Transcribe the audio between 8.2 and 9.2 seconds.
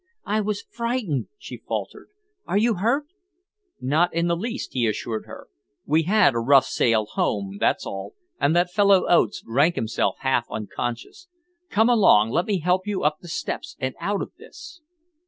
and that fellow